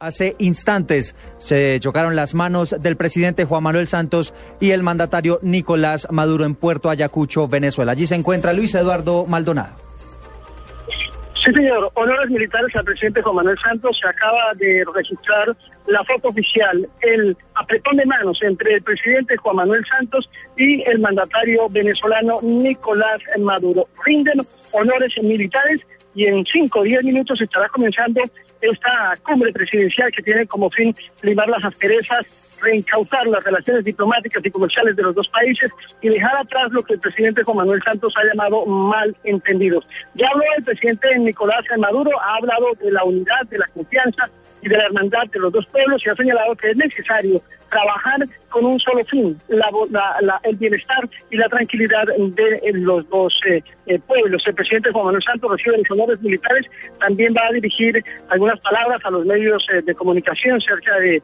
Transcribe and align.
Hace 0.00 0.36
instantes 0.38 1.16
se 1.38 1.80
chocaron 1.80 2.14
las 2.14 2.32
manos 2.32 2.76
del 2.80 2.96
presidente 2.96 3.44
Juan 3.44 3.64
Manuel 3.64 3.88
Santos 3.88 4.32
y 4.60 4.70
el 4.70 4.84
mandatario 4.84 5.40
Nicolás 5.42 6.06
Maduro 6.12 6.44
en 6.44 6.54
Puerto 6.54 6.88
Ayacucho, 6.88 7.48
Venezuela. 7.48 7.90
Allí 7.90 8.06
se 8.06 8.14
encuentra 8.14 8.52
Luis 8.52 8.76
Eduardo 8.76 9.26
Maldonado. 9.26 9.87
Sí, 11.48 11.54
señor. 11.54 11.90
Honores 11.94 12.28
militares 12.28 12.76
al 12.76 12.84
presidente 12.84 13.22
Juan 13.22 13.36
Manuel 13.36 13.58
Santos. 13.58 13.98
Se 13.98 14.06
acaba 14.06 14.52
de 14.56 14.84
registrar 14.94 15.56
la 15.86 16.04
foto 16.04 16.28
oficial, 16.28 16.86
el 17.00 17.34
apretón 17.54 17.96
de 17.96 18.04
manos 18.04 18.38
entre 18.42 18.74
el 18.74 18.82
presidente 18.82 19.34
Juan 19.38 19.56
Manuel 19.56 19.82
Santos 19.86 20.28
y 20.58 20.82
el 20.82 20.98
mandatario 20.98 21.66
venezolano 21.70 22.36
Nicolás 22.42 23.22
Maduro. 23.38 23.88
Rinden 24.04 24.46
honores 24.72 25.14
militares 25.22 25.80
y 26.14 26.26
en 26.26 26.44
cinco 26.44 26.80
o 26.80 26.82
diez 26.82 27.02
minutos 27.02 27.40
estará 27.40 27.66
comenzando 27.70 28.20
esta 28.60 29.14
cumbre 29.22 29.50
presidencial 29.50 30.10
que 30.10 30.22
tiene 30.22 30.46
como 30.46 30.68
fin 30.68 30.94
limar 31.22 31.48
las 31.48 31.64
asperezas 31.64 32.47
reencauzar 32.62 33.26
las 33.26 33.44
relaciones 33.44 33.84
diplomáticas 33.84 34.44
y 34.44 34.50
comerciales 34.50 34.96
de 34.96 35.02
los 35.02 35.14
dos 35.14 35.28
países 35.28 35.70
y 36.00 36.08
dejar 36.08 36.36
atrás 36.36 36.70
lo 36.70 36.82
que 36.82 36.94
el 36.94 37.00
presidente 37.00 37.42
Juan 37.42 37.58
Manuel 37.58 37.82
Santos 37.82 38.14
ha 38.16 38.24
llamado 38.24 38.64
malentendidos. 38.66 39.86
Ya 40.14 40.28
habló 40.28 40.44
el 40.56 40.64
presidente 40.64 41.18
Nicolás 41.18 41.64
Maduro, 41.78 42.10
ha 42.20 42.36
hablado 42.36 42.66
de 42.80 42.90
la 42.90 43.04
unidad, 43.04 43.46
de 43.50 43.58
la 43.58 43.66
confianza 43.68 44.30
y 44.62 44.68
de 44.68 44.76
la 44.76 44.84
hermandad 44.84 45.26
de 45.32 45.38
los 45.38 45.52
dos 45.52 45.66
pueblos 45.66 46.04
y 46.04 46.10
ha 46.10 46.14
señalado 46.14 46.54
que 46.56 46.70
es 46.70 46.76
necesario 46.76 47.42
trabajar 47.70 48.26
con 48.48 48.64
un 48.64 48.80
solo 48.80 49.04
fin, 49.04 49.38
el 49.48 50.56
bienestar 50.56 51.08
y 51.30 51.36
la 51.36 51.48
tranquilidad 51.48 52.06
de 52.06 52.72
los 52.74 53.08
dos 53.10 53.38
eh, 53.46 53.62
eh, 53.86 53.98
pueblos. 53.98 54.42
El 54.46 54.54
presidente 54.54 54.90
Juan 54.90 55.06
Manuel 55.06 55.22
Santos 55.22 55.50
recibe 55.50 55.76
los 55.78 55.90
honores 55.90 56.20
militares, 56.22 56.66
también 56.98 57.34
va 57.36 57.46
a 57.46 57.52
dirigir 57.52 58.02
algunas 58.30 58.58
palabras 58.60 59.00
a 59.04 59.10
los 59.10 59.26
medios 59.26 59.66
eh, 59.70 59.82
de 59.82 59.94
comunicación, 59.94 60.60
cerca 60.60 60.96
de 60.98 61.22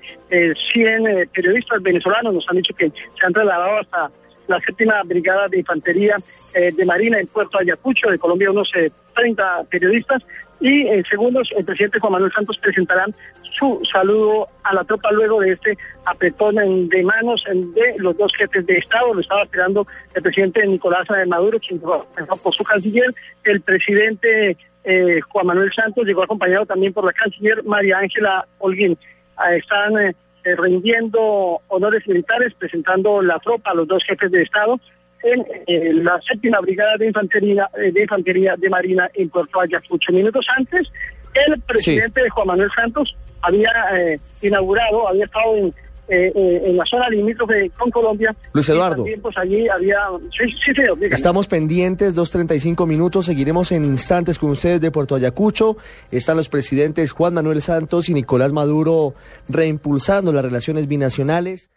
100 0.72 1.30
periodistas 1.32 1.82
venezolanos 1.82 2.34
nos 2.34 2.48
han 2.48 2.56
dicho 2.56 2.74
que 2.74 2.90
se 2.90 3.26
han 3.26 3.32
trasladado 3.32 3.78
hasta 3.78 4.10
la 4.46 4.60
séptima 4.60 5.02
brigada 5.04 5.48
de 5.48 5.58
infantería 5.58 6.16
de 6.54 6.84
Marina 6.84 7.18
en 7.18 7.26
Puerto 7.26 7.58
Ayacucho, 7.58 8.10
de 8.10 8.18
Colombia 8.18 8.50
unos 8.50 8.70
30 9.14 9.64
periodistas, 9.70 10.22
y 10.60 10.86
en 10.86 11.04
segundos 11.04 11.50
el 11.56 11.64
presidente 11.64 11.98
Juan 11.98 12.12
Manuel 12.12 12.32
Santos 12.32 12.58
presentará 12.58 13.06
su 13.54 13.80
saludo 13.90 14.48
a 14.62 14.74
la 14.74 14.84
tropa 14.84 15.12
luego 15.12 15.40
de 15.40 15.52
este 15.52 15.78
apretón 16.04 16.88
de 16.88 17.02
manos 17.02 17.44
de 17.46 17.94
los 17.98 18.16
dos 18.16 18.32
jefes 18.36 18.66
de 18.66 18.78
Estado. 18.78 19.14
Lo 19.14 19.20
estaba 19.20 19.42
esperando 19.42 19.86
el 20.14 20.22
presidente 20.22 20.66
Nicolás 20.66 21.06
Maduro, 21.28 21.58
quien 21.60 21.80
por 21.80 22.54
su 22.54 22.64
canciller, 22.64 23.14
el 23.44 23.60
presidente 23.60 24.56
eh, 24.84 25.20
Juan 25.28 25.46
Manuel 25.46 25.72
Santos 25.72 26.04
llegó 26.04 26.22
acompañado 26.22 26.66
también 26.66 26.92
por 26.92 27.04
la 27.04 27.12
canciller 27.12 27.62
María 27.64 27.98
Ángela 27.98 28.46
Holguín. 28.58 28.98
Ah, 29.36 29.54
están 29.54 29.98
eh, 29.98 30.14
rindiendo 30.44 31.60
honores 31.68 32.06
militares, 32.06 32.52
presentando 32.58 33.22
la 33.22 33.38
tropa 33.38 33.70
a 33.70 33.74
los 33.74 33.88
dos 33.88 34.04
jefes 34.04 34.30
de 34.30 34.42
Estado 34.42 34.78
en 35.22 36.04
la 36.04 36.20
séptima 36.20 36.60
brigada 36.60 36.96
de 36.98 37.06
infantería, 37.06 37.68
de 37.74 38.02
infantería 38.02 38.54
de 38.58 38.68
Marina 38.68 39.10
en 39.14 39.30
Puerto 39.30 39.58
Ayacucho. 39.60 40.12
Minutos 40.12 40.46
antes, 40.54 40.90
el 41.34 41.60
presidente 41.62 42.28
Juan 42.28 42.46
Manuel 42.48 42.70
Santos 42.74 43.16
había 43.40 43.70
eh, 43.94 44.18
inaugurado, 44.42 45.08
había 45.08 45.24
estado 45.24 45.56
en, 45.56 45.74
eh, 46.08 46.32
eh, 46.34 46.62
en 46.64 46.76
la 46.76 46.84
zona 46.84 47.08
limítrofe 47.08 47.70
con 47.78 47.90
Colombia. 47.90 48.34
Luis 48.52 48.68
Eduardo. 48.68 49.04
pues, 49.22 49.36
allí 49.38 49.68
había... 49.68 50.00
Sí, 50.30 50.52
sí, 50.64 50.72
Estamos 51.10 51.46
pendientes, 51.46 52.14
2.35 52.14 52.86
minutos, 52.86 53.26
seguiremos 53.26 53.72
en 53.72 53.84
instantes 53.84 54.38
con 54.38 54.50
ustedes 54.50 54.80
de 54.80 54.90
Puerto 54.90 55.14
Ayacucho. 55.14 55.76
Están 56.10 56.36
los 56.36 56.48
presidentes 56.48 57.12
Juan 57.12 57.34
Manuel 57.34 57.62
Santos 57.62 58.08
y 58.08 58.14
Nicolás 58.14 58.52
Maduro 58.52 59.14
reimpulsando 59.48 60.32
las 60.32 60.44
relaciones 60.44 60.88
binacionales. 60.88 61.70